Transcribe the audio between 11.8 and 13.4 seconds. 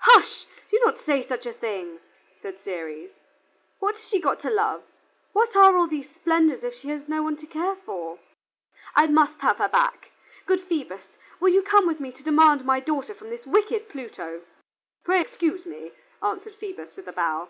with me to demand my daughter from